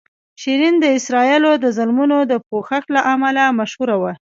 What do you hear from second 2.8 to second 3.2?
له